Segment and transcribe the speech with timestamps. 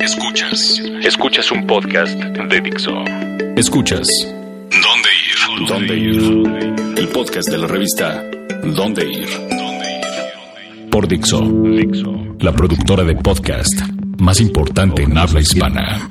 [0.00, 0.80] Escuchas.
[1.04, 3.04] Escuchas un podcast de Dixo.
[3.56, 4.08] Escuchas.
[4.70, 5.68] ¿Dónde ir?
[5.68, 6.98] ¿Dónde ir?
[6.98, 8.24] El podcast de la revista
[8.64, 9.28] ¿Dónde ir?
[10.90, 11.40] Por Dixo.
[11.40, 12.36] Dixo.
[12.40, 13.82] La productora de podcast
[14.18, 16.08] más importante en habla hispana.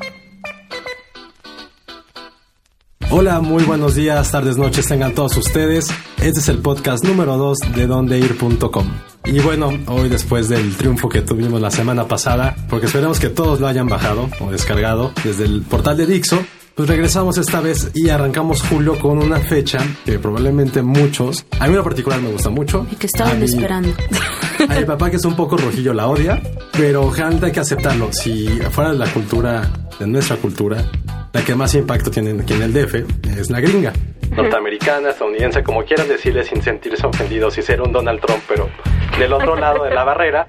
[3.21, 5.89] Hola, muy buenos días, tardes, noches tengan todos ustedes.
[6.17, 8.87] Este es el podcast número 2 de dondeir.com.
[9.25, 13.59] Y bueno, hoy después del triunfo que tuvimos la semana pasada, porque esperemos que todos
[13.59, 18.09] lo hayan bajado o descargado desde el portal de Dixo, pues regresamos esta vez y
[18.09, 22.87] arrancamos julio con una fecha que probablemente muchos, a mí en particular me gusta mucho.
[22.91, 23.93] Y que estaban esperando.
[24.67, 28.11] A mi papá que es un poco rojillo la odia, pero realmente hay que aceptarlo.
[28.11, 29.69] Si fuera de la cultura,
[29.99, 30.83] de nuestra cultura,
[31.33, 32.95] la que más impacto tiene aquí en el DF
[33.37, 33.93] es la gringa.
[34.35, 38.69] Norteamericana, estadounidense, como quieran decirle sin sentirse ofendidos y ser un Donald Trump, pero
[39.19, 40.47] del otro lado de la barrera.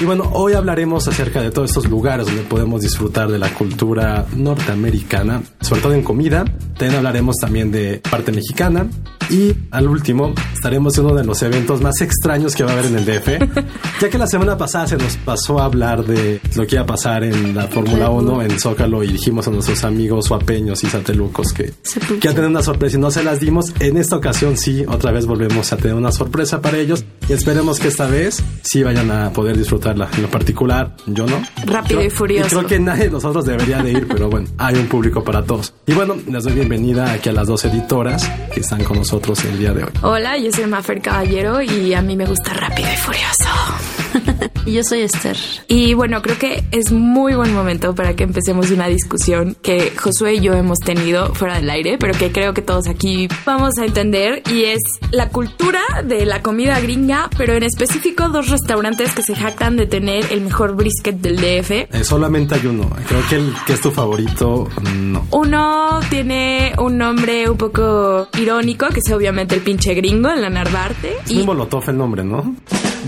[0.00, 4.26] Y bueno, hoy hablaremos acerca de todos estos lugares donde podemos disfrutar de la cultura
[4.34, 6.44] norteamericana, sobre todo en comida.
[6.76, 8.88] También hablaremos también de parte mexicana.
[9.30, 12.86] Y al último, estaremos en uno de los eventos más extraños que va a haber
[12.86, 13.28] en el DF,
[14.00, 16.86] ya que la semana pasada se nos pasó a hablar de lo que iba a
[16.86, 21.52] pasar en la Fórmula 1 en Zócalo y dijimos a nuestros amigos suapeños y satelucos
[21.52, 21.72] que,
[22.20, 23.72] que a tener una sorpresa y no se las dimos.
[23.80, 27.78] En esta ocasión sí, otra vez volvemos a tener una sorpresa para ellos y esperemos
[27.78, 29.56] que esta vez sí vayan a poder
[29.92, 31.42] En lo particular, yo no.
[31.66, 32.46] Rápido y furioso.
[32.46, 35.42] Y creo que nadie de nosotros debería de ir, pero bueno, hay un público para
[35.44, 35.74] todos.
[35.86, 39.58] Y bueno, les doy bienvenida aquí a las dos editoras que están con nosotros el
[39.58, 39.90] día de hoy.
[40.02, 44.31] Hola, yo soy Mafer Caballero y a mí me gusta rápido y furioso.
[44.66, 45.36] y yo soy Esther.
[45.68, 50.34] Y bueno, creo que es muy buen momento para que empecemos una discusión que Josué
[50.34, 53.84] y yo hemos tenido fuera del aire, pero que creo que todos aquí vamos a
[53.84, 59.22] entender y es la cultura de la comida gringa, pero en específico dos restaurantes que
[59.22, 61.70] se jactan de tener el mejor brisket del DF.
[61.70, 62.90] Eh, solamente hay uno.
[63.06, 65.26] Creo que el que es tu favorito, no.
[65.30, 70.50] Uno tiene un nombre un poco irónico, que es obviamente el pinche gringo en la
[70.50, 71.16] Narvarte.
[71.24, 71.42] Es y...
[71.42, 72.54] molotov el nombre, ¿no?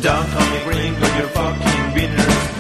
[0.01, 2.54] Don't call me green, but you're fucking winners.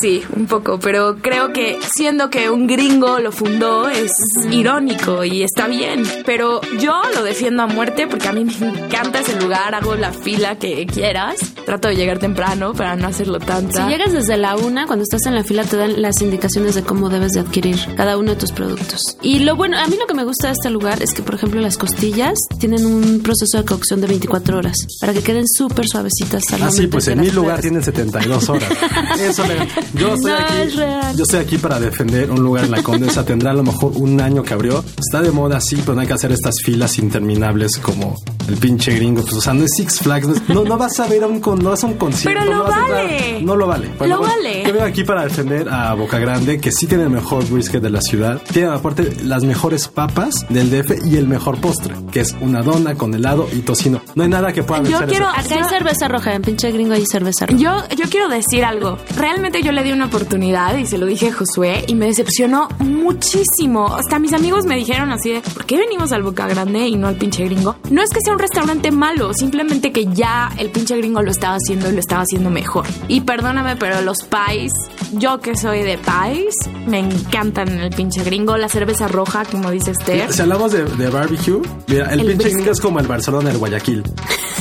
[0.00, 4.12] Sí, un poco, pero creo que siendo que un gringo lo fundó es
[4.50, 6.04] irónico y está bien.
[6.24, 10.12] Pero yo lo defiendo a muerte porque a mí me encanta ese lugar, hago la
[10.12, 11.36] fila que quieras.
[11.66, 13.84] Trato de llegar temprano para no hacerlo tanta.
[13.84, 16.82] Si llegas desde la una, cuando estás en la fila te dan las indicaciones de
[16.82, 19.16] cómo debes de adquirir cada uno de tus productos.
[19.20, 21.34] Y lo bueno, a mí lo que me gusta de este lugar es que, por
[21.34, 25.86] ejemplo, las costillas tienen un proceso de cocción de 24 horas para que queden súper
[25.86, 26.52] suavecitas.
[26.52, 28.70] Al ah, sí, pues en mi lugar tienen 72 horas.
[29.20, 30.76] Eso le yo estoy, aquí,
[31.16, 33.24] yo estoy aquí para defender un lugar en la Condesa.
[33.24, 34.84] Tendrá a lo mejor un año que abrió.
[34.98, 38.16] Está de moda, sí, pero no hay que hacer estas filas interminables como
[38.48, 39.22] el pinche gringo.
[39.22, 40.48] Pues, o sea, no es Six Flags.
[40.48, 42.40] No, no vas a ver a un, no vas a un concierto.
[42.40, 43.42] Pero lo no vale.
[43.42, 43.90] no lo vale.
[44.00, 44.64] lo vale.
[44.66, 47.90] Yo vengo aquí para defender a Boca Grande, que sí tiene el mejor brisket de
[47.90, 48.40] la ciudad.
[48.52, 52.94] Tiene aparte las mejores papas del DF y el mejor postre, que es una dona
[52.94, 54.00] con helado y tocino.
[54.14, 55.54] No hay nada que pueda Yo quiero, eso.
[55.54, 57.58] Acá hay cerveza roja, en pinche gringo hay cerveza roja.
[57.58, 58.98] Yo, yo quiero decir algo.
[59.16, 62.68] Realmente yo le di una oportunidad y se lo dije a Josué y me decepcionó
[62.78, 63.94] muchísimo.
[63.94, 67.08] Hasta mis amigos me dijeron así de, ¿por qué venimos al Boca Grande y no
[67.08, 67.76] al pinche gringo?
[67.90, 71.56] No es que sea un restaurante malo, simplemente que ya el pinche gringo lo estaba
[71.56, 72.86] haciendo y lo estaba haciendo mejor.
[73.08, 74.72] Y perdóname, pero los pies,
[75.12, 76.54] yo que soy de pies,
[76.86, 78.56] me encantan el pinche gringo.
[78.56, 80.32] La cerveza roja, como dice Esther.
[80.32, 82.52] Si hablamos de, de barbecue, mira, el, El pinche brisket.
[82.54, 84.02] gringo es como el Barcelona del Guayaquil.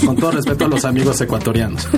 [0.05, 1.87] Con todo respeto a los amigos ecuatorianos.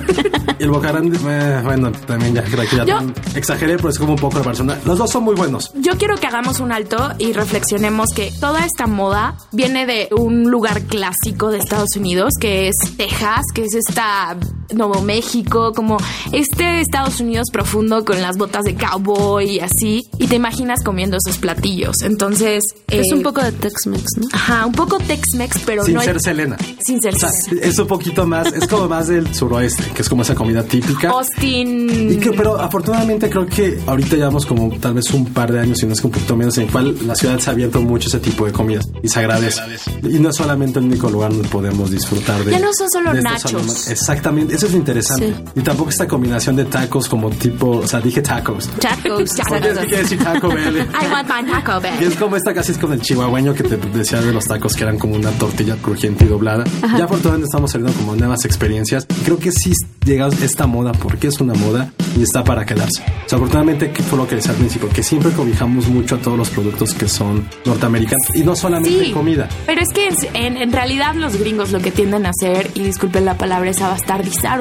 [0.59, 3.00] Y el Boca Grande, eh, bueno, también ya ya Yo-
[3.34, 4.78] exageré, pero es como un poco el Barcelona.
[4.85, 5.72] Los dos son muy buenos.
[5.73, 10.51] Yo quiero que hagamos un alto y reflexionemos que toda esta moda viene de un
[10.51, 14.35] lugar clásico de Estados Unidos, que es Texas, que es esta
[14.75, 15.97] Nuevo México, como
[16.31, 21.17] este Estados Unidos profundo con las botas de cowboy y así, y te imaginas comiendo
[21.17, 22.01] esos platillos.
[22.03, 24.28] Entonces, Es eh, un poco de Tex-Mex, ¿no?
[24.34, 26.57] Ajá, un poco Tex-Mex, pero Sin no hay- ser Selena.
[26.85, 27.29] sin ser O sea,
[27.61, 31.09] es un poquito más, es como más del suroeste, que es como esa comida típica.
[31.09, 32.11] Austin.
[32.13, 35.78] Y que, pero afortunadamente creo que ahorita llevamos como tal vez un par de años,
[35.79, 37.81] si no es que un poquito menos, en el cual la ciudad se ha abierto
[37.81, 39.61] mucho ese tipo de comida y se agradece.
[40.03, 42.52] Y no es solamente el único lugar donde podemos disfrutar de.
[42.52, 43.87] Ya no son solo nachos.
[43.90, 45.34] Exactamente, eso es lo interesante.
[45.36, 45.44] Sí.
[45.56, 48.70] Y tampoco esta combinación de tacos como tipo, o sea, dije tacos.
[48.80, 49.34] Tacos.
[49.34, 50.78] Que quiere decir Taco Bell.
[51.02, 52.12] I want my Taco Y Bell.
[52.12, 54.84] es como esta casi es con el chihuahueño que te decía de los tacos que
[54.84, 56.64] eran como una tortilla crujiente y doblada.
[56.98, 59.06] Ya afortunadamente estamos saliendo como nuevas experiencias.
[59.10, 59.74] Y creo que sí
[60.06, 63.02] llega esta moda, porque es una moda, y está para quedarse.
[63.26, 66.38] O sea, afortunadamente, fue lo que decía al principio, que siempre cobijamos mucho a todos
[66.38, 69.50] los productos que son norteamericanos y no solamente Sí, comida.
[69.66, 73.26] Pero es que en, en realidad los gringos lo que tienden a hacer, y disculpen
[73.26, 73.90] la palabra, es a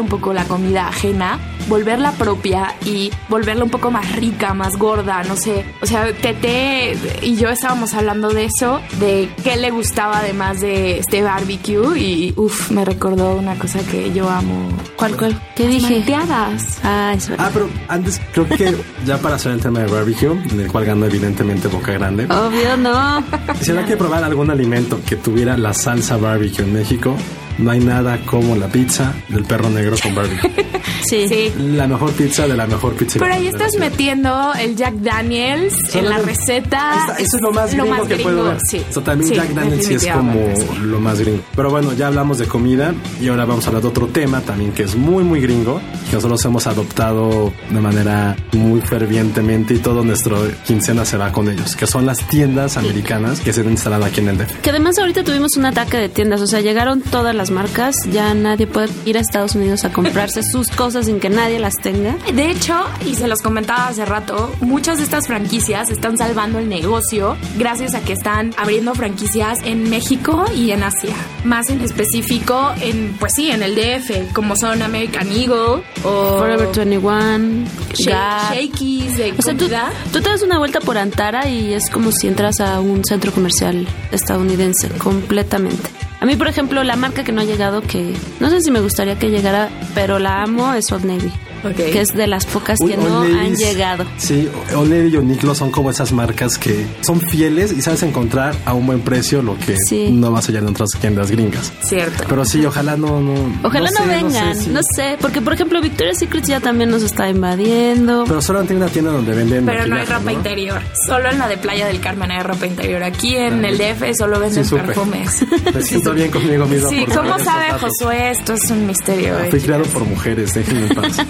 [0.01, 1.39] un poco la comida ajena,
[1.69, 5.65] volverla propia y volverla un poco más rica, más gorda, no sé.
[5.83, 10.99] O sea, Tete y yo estábamos hablando de eso, de qué le gustaba además de
[10.99, 14.69] este barbecue y uff, me recordó una cosa que yo amo.
[14.97, 15.41] ¿Cuál, cuál?
[15.55, 15.95] ¿Qué Las dije?
[15.97, 16.79] malteadas.
[16.85, 17.47] Ah, es verdad.
[17.47, 18.77] Ah, pero antes creo que
[19.07, 22.77] ya para hacer el tema de barbecue, en el cual ganó evidentemente Boca Grande, Obvio,
[22.77, 23.23] no.
[23.61, 27.15] si hay que probar algún alimento que tuviera la salsa barbecue en México,
[27.59, 30.51] no hay nada como la pizza del perro negro con barbecue.
[31.05, 31.29] Sí.
[31.29, 31.53] Sí.
[31.59, 33.19] la mejor pizza de la mejor pizza.
[33.19, 36.95] Pero ahí estás metiendo el Jack Daniels en la receta.
[37.01, 38.59] Está, Eso es lo más gringo que puedo ver.
[38.71, 38.83] Sí.
[38.89, 41.43] So, también Sí, Jack Daniels sí es como lo más gringo.
[41.55, 44.73] Pero bueno, ya hablamos de comida y ahora vamos a hablar de otro tema también
[44.73, 45.81] que es muy, muy gringo.
[46.09, 51.49] Que nosotros hemos adoptado de manera muy fervientemente y todo nuestro quincena se va con
[51.49, 51.77] ellos.
[51.77, 54.61] Que son las tiendas americanas que se han instalado aquí en el DF.
[54.63, 58.33] Que además ahorita tuvimos un ataque de tiendas, o sea, llegaron todas las marcas, ya
[58.35, 62.17] nadie puede ir a Estados Unidos a comprarse sus cosas sin que nadie las tenga.
[62.35, 62.75] De hecho,
[63.07, 67.95] y se los comentaba hace rato, muchas de estas franquicias están salvando el negocio gracias
[67.95, 71.15] a que están abriendo franquicias en México y en Asia.
[71.45, 76.69] Más en específico en, pues sí, en el DF, como son American Eagle o Forever
[76.75, 78.55] 21, Sha- Gap.
[78.55, 79.69] Shakey's de O sea, tú,
[80.13, 83.33] tú te das una vuelta por Antara y es como si entras a un centro
[83.33, 85.91] comercial estadounidense, completamente.
[86.23, 88.79] A mí, por ejemplo, la marca que no ha llegado, que no sé si me
[88.79, 91.33] gustaría que llegara, pero la amo, es Old Navy.
[91.77, 94.05] Que es de las pocas Uy, que no han llegado.
[94.19, 98.55] Sí, Old Navy y Uniqlo son como esas marcas que son fieles y sabes encontrar
[98.65, 100.11] a un buen precio lo que Sí.
[100.13, 101.73] no vas a hallar en otras tiendas gringas.
[101.83, 102.25] Cierto.
[102.29, 103.35] Pero sí, ojalá no, no.
[103.63, 104.71] Ojalá no, sé, vengan, sé, sí.
[104.71, 108.25] no sé, porque por ejemplo Victoria's Secret ya también nos está invadiendo.
[108.27, 109.65] Pero solo tiene una tienda donde venden.
[109.67, 110.81] Pero no hay ropa interior.
[111.07, 113.03] Solo en la de Playa del Carmen hay ropa interior.
[113.03, 115.45] Aquí en el DF solo venden Sí, perfumes.
[115.75, 116.89] Me siento bien conmigo mismo.
[116.91, 117.73] Sí, ¿cómo sabe.
[117.79, 118.31] Josué?
[118.31, 119.35] Esto es un misterio.
[119.39, 119.63] eh, Fui chicas.
[119.65, 121.17] criado por mujeres, déjenme en paz.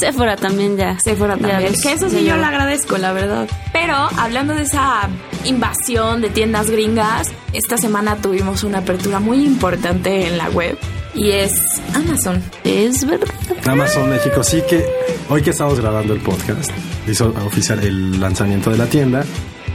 [0.00, 0.98] Sephora también ya.
[0.98, 1.72] Sephora Ya también.
[1.72, 3.48] los- que eso sí ya yo ya- le agradezco, la verdad.
[3.72, 5.08] Pero hablando de esa
[5.44, 10.78] invasión de tiendas gringas, esta semana tuvimos una apertura muy importante en la web
[11.14, 11.52] y es
[11.94, 12.42] Amazon.
[12.64, 13.28] Es verdad.
[13.66, 14.84] Amazon México, sí que
[15.28, 16.70] hoy que estamos grabando el podcast,
[17.06, 19.24] hizo oficial el lanzamiento de la tienda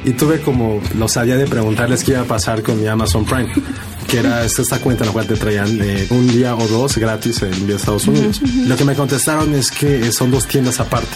[0.03, 3.51] y tuve como la osadía de preguntarles qué iba a pasar con mi Amazon Prime,
[4.07, 7.43] que era esta cuenta en la cual te traían eh, un día o dos gratis
[7.43, 8.41] a Estados Unidos.
[8.41, 11.15] Lo que me contestaron es que son dos tiendas aparte.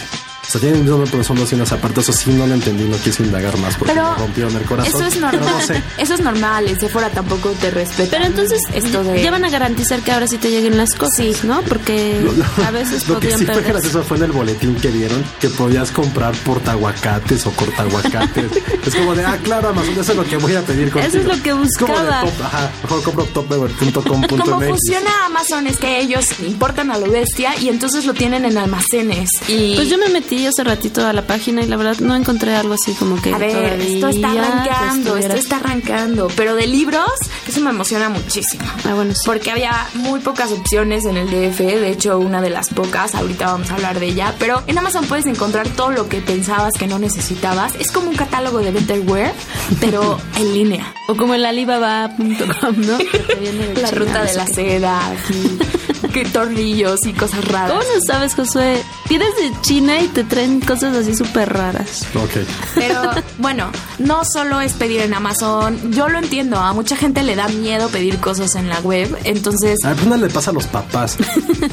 [0.50, 2.00] O sea, tienen un nombre, pero son dos tiendas aparte.
[2.00, 4.92] Eso sí no lo entendí, no quise indagar más porque Pero me rompieron el corazón.
[5.00, 5.44] eso es normal.
[5.48, 5.80] no sé.
[5.98, 6.66] Eso es normal.
[6.66, 8.10] El Sephora tampoco te respeta.
[8.10, 11.44] Pero entonces esto de ya van a garantizar que ahora sí te lleguen las cosas,
[11.44, 11.62] ¿no?
[11.62, 12.20] Porque
[12.66, 13.72] a veces Lo que sí fue perder.
[13.74, 18.50] gracioso fue en el boletín que dieron que podías comprar portaguacates o cortaguacates.
[18.86, 21.06] es como de, ah, claro, Amazon, eso es lo que voy a pedir contigo.
[21.08, 22.20] Eso es lo que Es como de buscaba.
[22.22, 24.68] top, ajá, mejor compro Como topever.com.mx.
[24.68, 29.28] funciona Amazon es que ellos importan a lo bestia y entonces lo tienen en almacenes.
[29.46, 32.54] Y Pues yo me metí hace ratito a la página y la verdad no encontré
[32.54, 36.28] algo así como que a ver, esto está arrancando, esto está arrancando.
[36.36, 37.10] Pero de libros,
[37.46, 38.64] eso me emociona muchísimo.
[38.84, 39.22] Ah, bueno, sí.
[39.26, 43.46] Porque había muy pocas opciones en el DF, de hecho una de las pocas, ahorita
[43.46, 46.86] vamos a hablar de ella, pero en Amazon puedes encontrar todo lo que pensabas que
[46.86, 47.74] no necesitabas.
[47.76, 49.32] Es como un catálogo de Betterware,
[49.80, 50.94] pero en línea.
[51.08, 52.98] O como el alibaba.com, ¿no?
[53.80, 55.58] La ruta de la seda, aquí,
[56.10, 57.70] que tornillos y cosas raras.
[57.70, 58.82] ¿Cómo no sabes, Josué?
[59.08, 62.02] Pides de China y te traen cosas así súper raras.
[62.14, 62.46] Ok.
[62.74, 63.02] Pero
[63.38, 65.92] bueno, no solo es pedir en Amazon.
[65.92, 69.16] Yo lo entiendo, a mucha gente le da miedo pedir cosas en la web.
[69.24, 71.16] Entonces, A ver, le pasa a los papás.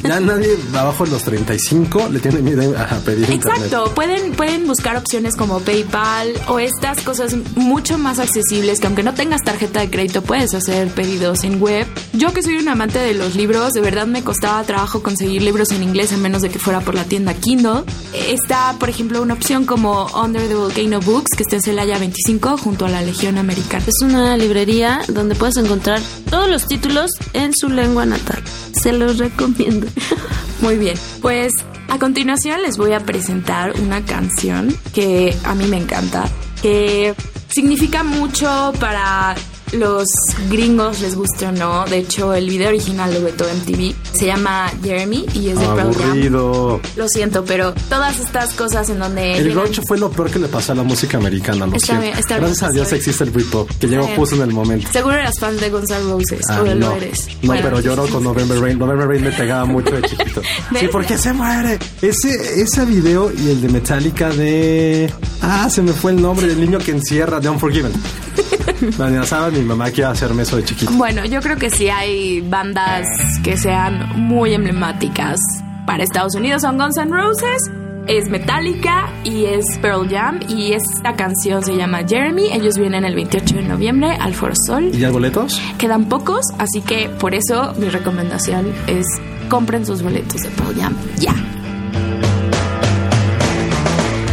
[0.04, 3.66] Ya nadie abajo de los 35 le tiene miedo a pedir internet.
[3.66, 9.04] exacto, pueden, pueden buscar opciones como PayPal o estas cosas mucho más accesibles que aunque
[9.04, 11.88] no tengas tarjeta de crédito puedes hacer pedidos en web.
[12.14, 15.72] Yo que soy un amante de los libros, de verdad me costaba trabajo conseguir libros
[15.72, 17.84] en inglés a menos de que fuera por la tienda Kindle.
[18.14, 22.58] Está, por ejemplo, una opción como Under the Volcano Books que está en Celaya 25
[22.58, 23.86] junto a la Legión Americana.
[23.88, 28.44] Es una librería donde puedes encontrar todos los títulos en su lengua natal.
[28.74, 29.88] Se los recomiendo.
[30.62, 31.54] Muy bien, pues
[31.88, 36.26] a continuación les voy a presentar una canción que a mí me encanta,
[36.62, 37.16] que
[37.48, 39.36] significa mucho para
[39.74, 40.08] los
[40.50, 41.86] gringos les guste o no.
[41.86, 43.94] De hecho, el video original lo vetó MTV.
[44.14, 45.66] Se llama Jeremy y es de.
[45.66, 46.82] Aburrido.
[46.96, 49.38] Lo siento, pero todas estas cosas en donde...
[49.38, 52.18] El grunge fue lo peor que le pasó a la música americana, lo Está bien,
[52.18, 54.90] está bien, Gracias a Dios existe el Britpop, que llegó justo en el momento.
[54.92, 56.42] Seguro eras fan de Guns N' Roses.
[56.50, 57.28] Ah, o no, lo eres.
[57.42, 58.80] no, Bueno, pero lloro con November Rain.
[58.80, 60.42] November Rain me pegaba mucho de chiquito.
[60.80, 61.80] Sí, porque se muere.
[62.02, 65.12] Ese, ese video y el de Metallica de...
[65.42, 67.92] Ah, se me fue el nombre del niño que encierra de Unforgiven.
[68.82, 70.92] Me amenazaba mi mamá que iba a hacerme eso de chiquito.
[70.94, 73.08] Bueno, yo creo que sí hay bandas
[73.44, 75.40] que sean muy emblemáticas
[75.86, 76.62] para Estados Unidos.
[76.62, 77.72] Son Guns N' Roses,
[78.08, 80.40] es Metallica y es Pearl Jam.
[80.48, 82.52] Y esta canción se llama Jeremy.
[82.52, 84.92] Ellos vienen el 28 de noviembre al Foro Sol.
[84.94, 85.60] ¿Y ya boletos?
[85.78, 89.06] Quedan pocos, así que por eso mi recomendación es
[89.50, 91.32] compren sus boletos de Pearl Jam ya.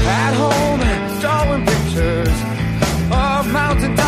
[0.06, 0.84] At home,
[1.20, 2.42] drawing pictures
[3.10, 4.03] of mountain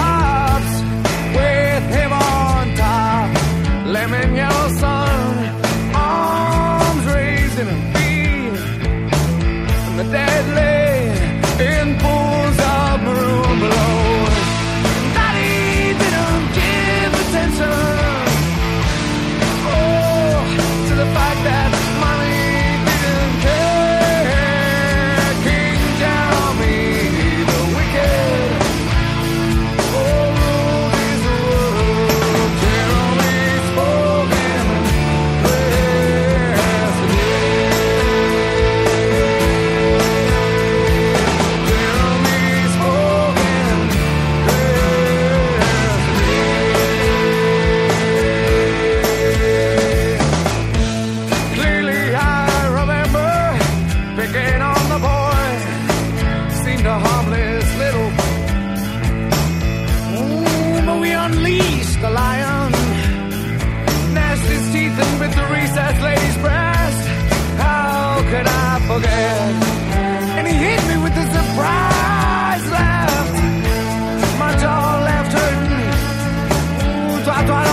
[77.26, 77.65] toi, toi,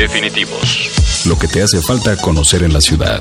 [0.00, 1.26] Definitivos.
[1.26, 3.20] Lo que te hace falta conocer en la ciudad.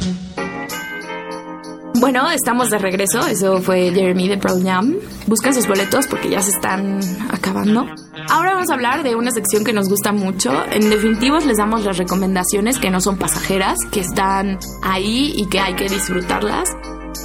[1.95, 3.27] Bueno, estamos de regreso.
[3.27, 4.95] Eso fue Jeremy de Pearl Jam.
[5.27, 7.85] Busquen sus boletos porque ya se están acabando.
[8.29, 10.53] Ahora vamos a hablar de una sección que nos gusta mucho.
[10.71, 15.59] En definitivos les damos las recomendaciones que no son pasajeras, que están ahí y que
[15.59, 16.69] hay que disfrutarlas.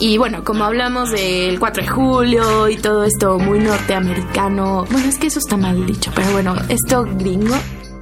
[0.01, 5.17] Y bueno, como hablamos del 4 de julio y todo esto muy norteamericano, bueno, es
[5.17, 7.55] que eso está mal dicho, pero bueno, esto gringo,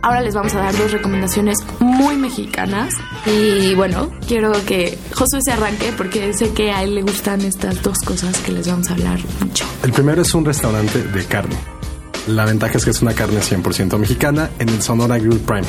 [0.04, 2.92] Ahora les vamos a dar dos recomendaciones muy mexicanas.
[3.26, 7.80] Y bueno, quiero que Josué se arranque porque sé que a él le gustan estas
[7.82, 9.64] dos cosas que les vamos a hablar mucho.
[9.84, 11.56] El primero es un restaurante de carne.
[12.26, 15.66] La ventaja es que es una carne 100% mexicana en el Sonora Grill Prime.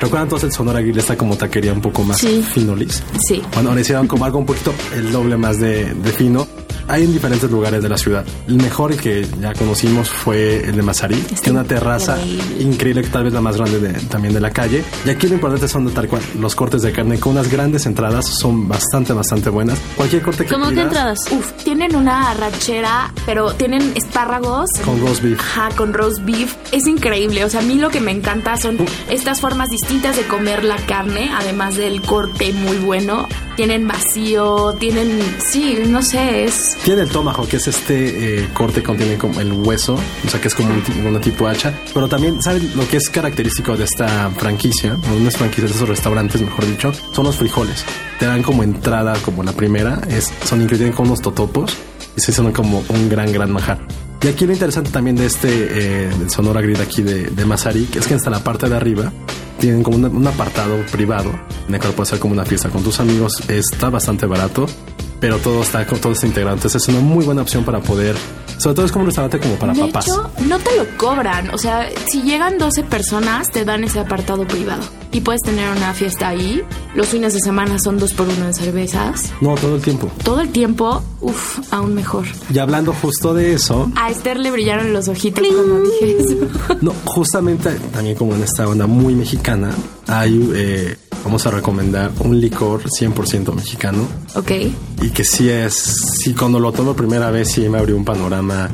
[0.00, 2.42] ¿Recuerdan entonces el Sonora Grill está como taquería un poco más Sí.
[2.54, 3.02] finolis?
[3.28, 3.42] Sí.
[3.54, 6.46] Bueno, ahora hicieron como algo un poquito el doble más de, de fino.
[6.88, 8.24] Hay en diferentes lugares de la ciudad.
[8.48, 12.62] El mejor que ya conocimos fue el de Mazarí, que tiene una terraza increíble.
[12.62, 14.82] increíble, que tal vez la más grande de- también de la calle.
[15.04, 17.86] Y aquí lo importante son de tal cual los cortes de carne con unas grandes
[17.86, 19.78] entradas, son bastante, bastante buenas.
[19.96, 21.18] Cualquier corte que ¿Cómo que pidas, entradas?
[21.32, 24.70] Uf, tienen una arrachera, pero tienen espárragos.
[24.84, 25.38] Con roast beef.
[25.40, 26.54] Ajá, con roast beef.
[26.72, 27.44] Es increíble.
[27.44, 28.76] O sea, a mí lo que me encanta son
[29.10, 33.26] estas formas distintas de comer la carne, además del corte muy bueno.
[33.60, 36.78] Tienen vacío, tienen, sí, no sé, es...
[36.82, 40.40] Tiene el tomahawk, que es este eh, corte que contiene como el hueso, o sea
[40.40, 41.78] que es como un, una tipo hacha.
[41.92, 44.94] Pero también, ¿saben lo que es característico de esta franquicia?
[44.94, 47.84] O no es franquicia, de estos restaurantes, mejor dicho, son los frijoles.
[48.18, 51.76] Te dan como entrada, como la primera, es, son increíbles con unos totopos
[52.16, 53.86] y se son como un gran, gran majar.
[54.22, 57.96] Y aquí lo interesante también de este, eh, del Sonora Grid aquí de, de Mazarik,
[57.96, 59.10] es que hasta la parte de arriba
[59.58, 61.32] tienen como una- un apartado privado
[61.68, 63.42] en el cual puedes hacer como una fiesta con tus amigos.
[63.48, 64.66] Está bastante barato,
[65.20, 66.56] pero todo está, todo está integrado.
[66.56, 68.16] Entonces es una muy buena opción para poder,
[68.56, 70.06] sobre todo es como un restaurante como para de papás.
[70.08, 71.50] hecho, no te lo cobran.
[71.50, 74.82] O sea, si llegan 12 personas, te dan ese apartado privado.
[75.12, 76.62] Y puedes tener una fiesta ahí.
[76.94, 79.32] Los fines de semana son dos por uno de cervezas.
[79.40, 80.10] No, todo el tiempo.
[80.22, 82.26] Todo el tiempo, uff, aún mejor.
[82.52, 86.76] Y hablando justo de eso, A Esther le brillaron los ojitos cuando dije eso.
[86.80, 89.70] no, justamente también como en esta onda muy mexicana,
[90.06, 94.50] hay, eh, vamos a recomendar un licor 100% mexicano ok.
[95.02, 98.68] y que sí es, sí cuando lo tomo primera vez sí me abrió un panorama,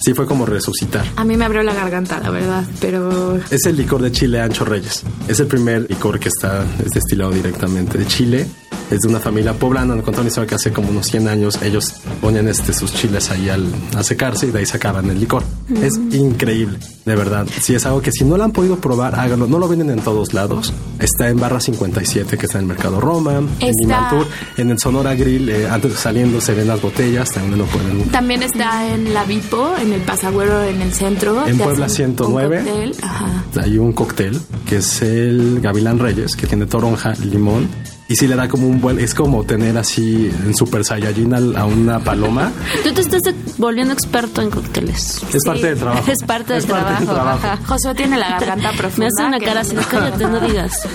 [0.00, 1.06] sí fue como resucitar.
[1.16, 4.64] A mí me abrió la garganta, la verdad, pero Es el licor de Chile Ancho
[4.64, 5.02] Reyes.
[5.28, 8.46] Es el primer licor que está es destilado directamente de Chile.
[8.94, 9.94] Es de una familia poblana.
[9.94, 13.30] Nos contó una historia que hace como unos 100 años ellos ponían este, sus chiles
[13.30, 15.42] ahí al, a secarse y de ahí sacaban el licor.
[15.82, 17.46] Es increíble, de verdad.
[17.60, 19.46] Si es algo que si no lo han podido probar, háganlo.
[19.46, 20.72] No lo venden en todos lados.
[21.00, 24.26] Está en Barra 57, que está en el Mercado Roma, en Está- Imantur,
[24.58, 25.48] en el Sonora Grill.
[25.48, 29.24] eh, antes de saliendo se ven las botellas, también lo pueden también está en la
[29.24, 31.46] Vipo, en el Pasagüero, en el centro.
[31.46, 32.58] En Puebla hacen un 109.
[32.64, 33.44] cóctel, Ajá.
[33.62, 37.68] hay un cóctel que es el Gavilán Reyes, que tiene toronja, limón.
[38.06, 41.64] Y sí le da como un buen, es como tener así en Super Saiyajin a
[41.64, 42.52] una paloma.
[42.82, 43.22] Tú te estás
[43.56, 45.22] volviendo experto en cócteles.
[45.32, 46.12] Es parte del trabajo.
[46.12, 47.48] Es parte del Es parte trabajo.
[47.66, 48.98] Josué tiene la garganta profunda.
[48.98, 50.86] Me hace una cara no- así, cállate, no digas.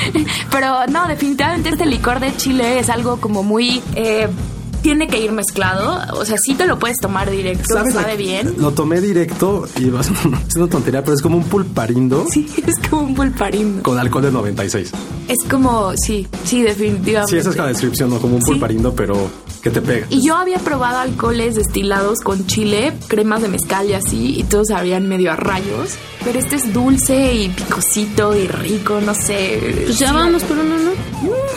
[0.50, 3.80] Pero no, definitivamente este licor de Chile es algo como muy...
[3.94, 4.26] eh,
[4.86, 5.98] tiene que ir mezclado.
[6.16, 7.92] O sea, sí te lo puedes tomar directo, ¿Sabes?
[7.92, 8.54] sabe bien.
[8.58, 10.12] Lo tomé directo y va a ser
[10.48, 13.82] es una tontería, pero es como un pulparindo Sí, es como un pulparindo.
[13.82, 14.92] con alcohol de 96.
[15.26, 17.32] Es como, sí, sí, definitivamente.
[17.32, 18.20] Sí, esa es la descripción, ¿no?
[18.20, 18.52] Como un Sí.
[18.52, 19.28] pulparindo, pero
[19.66, 20.06] que te pega.
[20.10, 24.68] Y yo había probado alcoholes destilados con chile, cremas de mezcal y así, y todos
[24.68, 25.96] sabían medio a rayos.
[26.22, 29.82] Pero este es dulce y picosito y rico, no sé.
[29.86, 30.90] Pues ya vamos por uno, ¿no?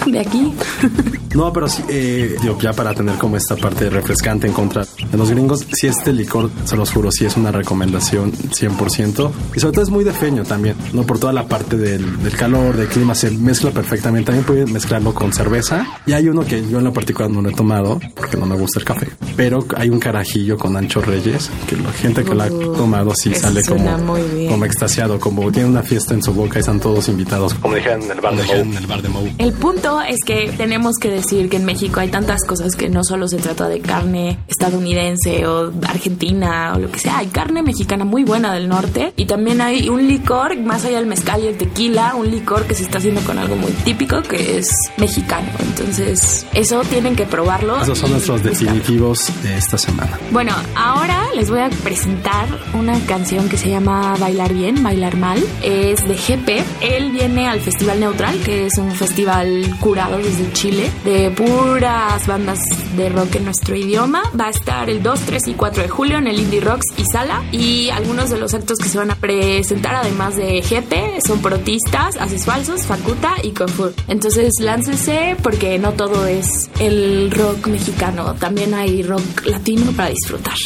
[0.08, 0.54] mm, De aquí.
[1.36, 5.15] No, pero sí, eh, digo, ya para tener como esta parte refrescante en contra de
[5.15, 9.32] los gringos, si este licor, se los juro, sí es una recomendación 100%.
[9.56, 11.04] Y sobre todo es muy de feño también, ¿no?
[11.04, 14.26] Por toda la parte del, del calor, del clima, se mezcla perfectamente.
[14.32, 15.86] También pueden mezclarlo con cerveza.
[16.08, 18.55] Y hay uno que yo en lo particular no lo he tomado, porque no me
[18.55, 19.07] gusta el café.
[19.35, 23.33] Pero hay un carajillo con ancho reyes, que la gente que lo ha tomado sí
[23.33, 24.17] sale como,
[24.49, 27.53] como extasiado, como tiene una fiesta en su boca y están todos invitados.
[27.55, 28.59] Como dijeron en el bar de Moe.
[28.59, 29.29] en el bar de Mou.
[29.38, 33.03] El punto es que tenemos que decir que en México hay tantas cosas que no
[33.03, 38.05] solo se trata de carne estadounidense o argentina o lo que sea, hay carne mexicana
[38.05, 41.57] muy buena del norte y también hay un licor, más allá del mezcal y el
[41.57, 45.47] tequila, un licor que se está haciendo con algo muy típico que es mexicano.
[45.59, 47.77] Entonces, eso tienen que probarlo.
[47.95, 50.19] Son nuestros definitivos de esta semana.
[50.32, 55.43] Bueno, ahora les voy a presentar una canción que se llama Bailar Bien, Bailar Mal.
[55.63, 56.63] Es de GP.
[56.82, 62.60] Él viene al Festival Neutral, que es un festival curado desde Chile, de puras bandas
[62.95, 64.21] de rock en nuestro idioma.
[64.39, 67.04] Va a estar el 2, 3 y 4 de julio en el Indie Rocks y
[67.12, 67.43] Sala.
[67.52, 72.17] Y algunos de los actos que se van a presentar, además de GP, son Protistas,
[72.17, 73.93] Haces Falsos, Facuta y Confur.
[74.08, 80.58] Entonces láncense porque no todo es el rock mexicano, también hay rock latino para disfrutar.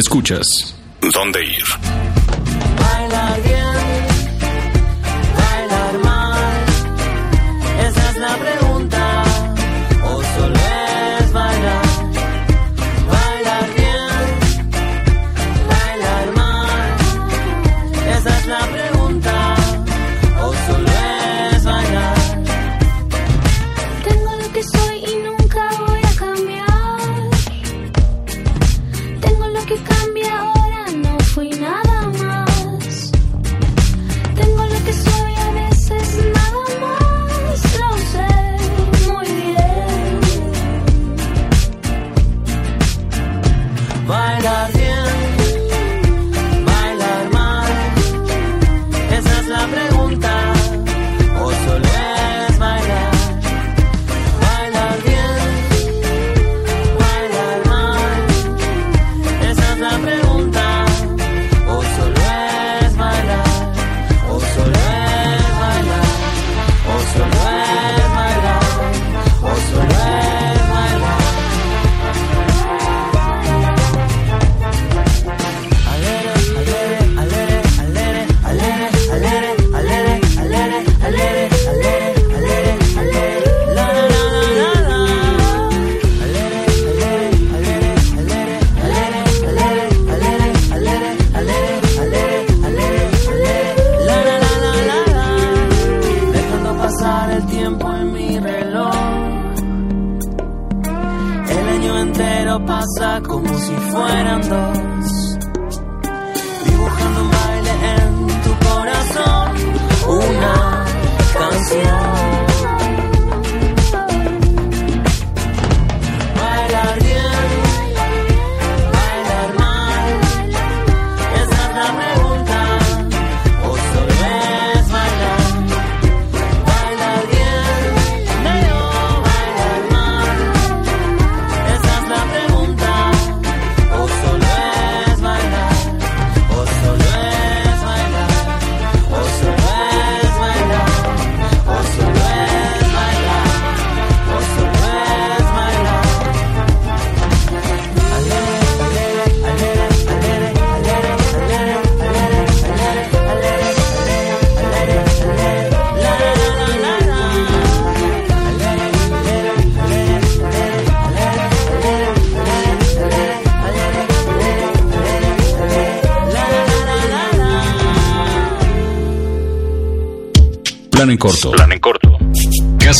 [0.00, 0.74] Escuchas
[1.12, 1.89] ¿Dónde ir?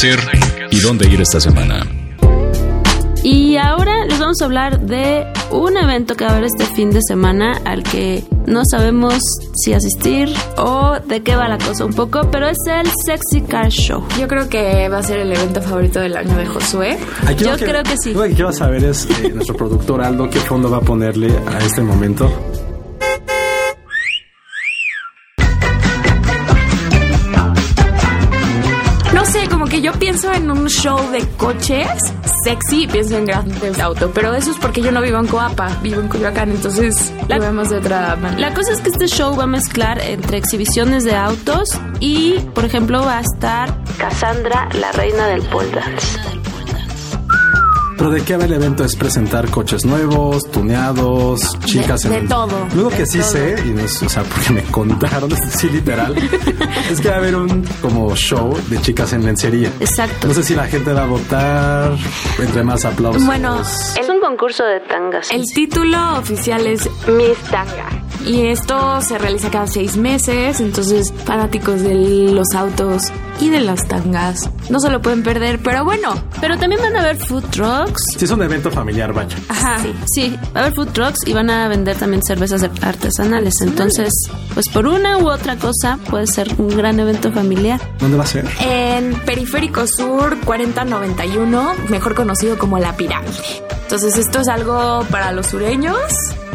[0.01, 0.19] Hacer
[0.71, 1.87] y dónde ir esta semana?
[3.23, 6.91] Y ahora les vamos a hablar de un evento que va a haber este fin
[6.91, 9.19] de semana al que no sabemos
[9.63, 13.69] si asistir o de qué va la cosa un poco, pero es el Sexy Car
[13.69, 14.03] Show.
[14.19, 16.99] Yo creo que va a ser el evento favorito del año de Josué.
[17.27, 18.15] Aquí Yo lo creo que sí.
[18.15, 21.59] Lo que quiero saber es eh, nuestro productor Aldo, qué fondo va a ponerle a
[21.59, 22.33] este momento.
[30.21, 31.89] Pienso en un show de coches
[32.45, 34.11] sexy, pienso en grandes auto.
[34.15, 37.43] Pero eso es porque yo no vivo en Coapa, vivo en Coyoacán, entonces La- lo
[37.43, 38.49] vemos de otra manera.
[38.51, 41.69] La cosa es que este show va a mezclar entre exhibiciones de autos
[42.01, 46.19] y, por ejemplo, va a estar Cassandra, la reina del pole dance.
[48.01, 52.29] Pero de qué va el evento es presentar coches nuevos, tuneados, chicas de en...
[52.29, 53.29] todo, Luego de que sí todo.
[53.29, 56.17] sé, y no es, o sea, porque me contaron, sí literal,
[56.91, 59.71] es que va a haber un como show de chicas en lencería.
[59.81, 60.29] Exacto.
[60.29, 61.93] No sé si la gente va a votar,
[62.39, 63.27] entre más aplausos.
[63.27, 65.31] Bueno, Es un concurso de tangas.
[65.31, 67.87] El título oficial es Miss Tanga.
[68.25, 71.95] Y esto se realiza cada seis meses, entonces fanáticos de
[72.33, 73.11] los autos
[73.41, 77.01] y de las tangas no se lo pueden perder, pero bueno, Pero también van a
[77.01, 78.15] haber food trucks.
[78.17, 79.37] Sí es un evento familiar, vaya.
[79.49, 80.37] Ajá, sí.
[80.55, 83.61] va a haber food trucks y van a vender también cervezas artesanales.
[83.61, 84.13] Entonces,
[84.55, 87.81] pues por una u otra cosa puede ser un gran evento familiar.
[87.99, 88.47] ¿Dónde va a ser?
[88.61, 93.33] en Periférico Sur 4091, mejor conocido como La Pirámide.
[93.83, 96.01] Entonces esto es algo para los sureños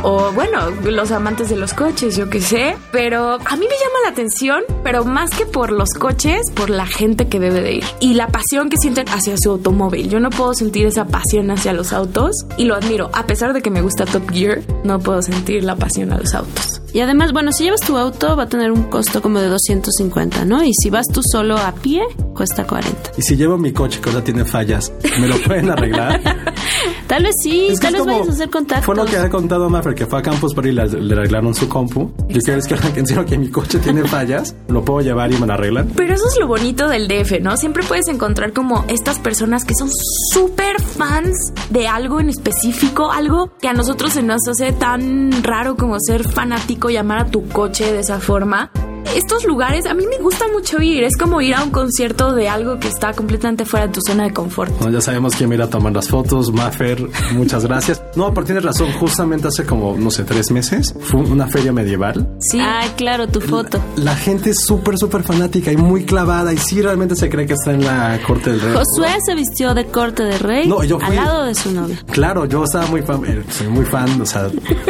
[0.07, 3.99] o bueno, los amantes de los coches, yo qué sé, pero a mí me llama
[4.03, 7.83] la atención, pero más que por los coches, por la gente que debe de ir
[7.99, 10.07] y la pasión que sienten hacia su automóvil.
[10.07, 13.63] Yo no puedo sentir esa pasión hacia los autos y lo admiro, a pesar de
[13.63, 16.81] que me gusta Top Gear, no puedo sentir la pasión a los autos.
[16.93, 20.45] Y además, bueno, si llevas tu auto va a tener un costo como de 250,
[20.45, 20.63] ¿no?
[20.63, 23.11] Y si vas tú solo a pie, cuesta 40.
[23.17, 26.21] Y si llevo mi coche que ahora tiene fallas, ¿me lo pueden arreglar?
[27.07, 28.85] Tal vez sí, Es que tal vez vayas a hacer contactos.
[28.85, 31.53] Fue lo que ha contado Maffer, que fue a Campus Party y le, le arreglaron
[31.53, 32.11] su compu.
[32.29, 35.37] Yo quiero es que que encima que mi coche tiene fallas, lo puedo llevar y
[35.37, 35.91] me lo arreglan.
[35.95, 37.57] Pero eso es lo bonito del DF, ¿no?
[37.57, 39.89] Siempre puedes encontrar como estas personas que son
[40.33, 45.75] súper fans de algo en específico, algo que a nosotros se nos hace tan raro
[45.75, 48.71] como ser fanático, llamar a tu coche de esa forma.
[49.15, 52.49] Estos lugares a mí me gusta mucho ir, es como ir a un concierto de
[52.49, 54.71] algo que está completamente fuera de tu zona de confort.
[54.91, 56.51] Ya sabemos quién va a ir a tomar las fotos.
[56.51, 57.01] Maffer,
[57.33, 58.01] muchas gracias.
[58.15, 58.91] No, pero tienes razón.
[58.99, 62.27] Justamente hace como, no sé, tres meses fue una feria medieval.
[62.39, 62.59] Sí.
[62.59, 63.79] Ay, claro, tu foto.
[63.95, 66.51] La gente es súper, súper fanática y muy clavada.
[66.53, 68.73] Y sí, realmente se cree que está en la corte del rey.
[68.73, 71.97] Josué se vistió de corte de rey No, yo al fui- lado de su novia.
[72.11, 74.49] Claro, yo estaba muy fan, eh, soy muy fan, o sea,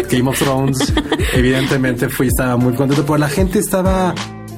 [0.09, 0.93] Game of Thrones,
[1.33, 4.04] evidentemente fui, estaba muy contento, pero la gente estaba,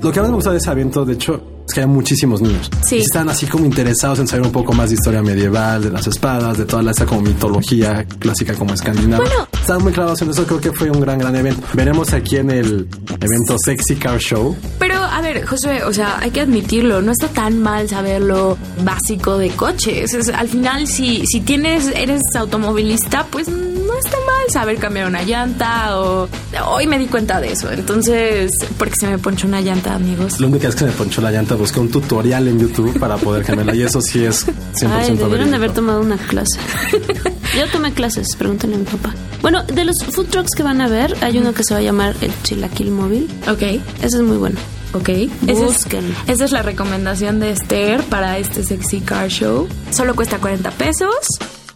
[0.02, 2.70] lo que más me gustó de ese evento, de hecho, es que hay muchísimos niños.
[2.88, 2.98] Sí.
[2.98, 6.08] Y Estaban así como interesados en saber un poco más de historia medieval, de las
[6.08, 9.24] espadas, de toda la, esta como mitología clásica como escandinava.
[9.24, 9.48] Bueno.
[9.60, 11.62] Estaban muy clavados en eso, creo que fue un gran, gran evento.
[11.74, 12.88] Veremos aquí en el
[13.20, 14.56] evento Sexy Car Show.
[14.80, 14.87] Pero,
[15.34, 19.50] ver, Josué, o sea, hay que admitirlo, no está tan mal saber lo básico de
[19.50, 20.14] coches.
[20.14, 25.24] Es- al final, si, si tienes, eres automovilista, pues no está mal saber cambiar una
[25.24, 26.28] llanta o...
[26.70, 30.40] Hoy me di cuenta de eso, entonces, porque se me ponchó una llanta, amigos.
[30.40, 32.98] Lo único que es que se me ponchó la llanta, busqué un tutorial en YouTube
[33.00, 36.60] para poder cambiarla y eso sí es 100% Ay, debieron de haber tomado una clase.
[37.58, 39.14] Yo tomé clases, pregúntale a mi papá.
[39.42, 41.84] Bueno, de los food trucks que van a ver, hay uno que se va a
[41.84, 43.28] llamar el Chilaquil Móvil.
[43.50, 44.58] Ok, Ese es muy bueno.
[44.94, 45.10] Ok.
[45.48, 45.88] Esa es,
[46.28, 49.68] esa es la recomendación de Esther para este Sexy Car Show.
[49.92, 51.16] Solo cuesta 40 pesos.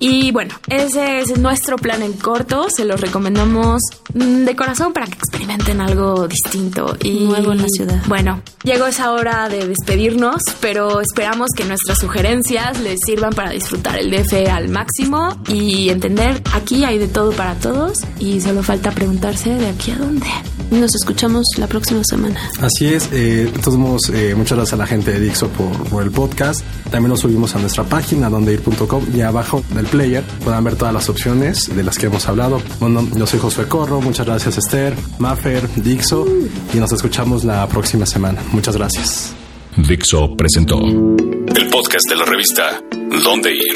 [0.04, 2.66] Y bueno, ese es nuestro plan en corto.
[2.76, 3.84] Se los recomendamos
[4.16, 8.02] mm, de corazón para que experimenten algo distinto y Nuevo en la ciudad.
[8.08, 14.00] Bueno, llegó esa hora de despedirnos, pero esperamos que nuestras sugerencias les sirvan para disfrutar
[14.00, 18.90] el DF al máximo y entender aquí hay de todo para todos y solo falta
[18.90, 20.26] preguntarse de aquí a dónde.
[20.72, 22.40] Nos escuchamos la próxima semana.
[22.62, 25.72] Así es, eh, de todos modos, eh, muchas gracias a la gente de Dixo por,
[25.90, 26.62] por el podcast.
[26.90, 31.10] También lo subimos a nuestra página, dondeir.com, y abajo del player puedan ver todas las
[31.10, 32.62] opciones de las que hemos hablado.
[32.80, 36.26] Bueno, yo soy Josué Corro, muchas gracias Esther, Maffer, Dixo,
[36.74, 38.42] y nos escuchamos la próxima semana.
[38.52, 39.36] Muchas gracias.
[39.78, 42.82] Dixo presentó el podcast de la revista
[43.24, 43.76] Dónde Ir.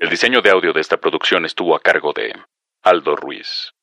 [0.00, 2.32] El diseño de audio de esta producción estuvo a cargo de
[2.82, 3.73] Aldo Ruiz.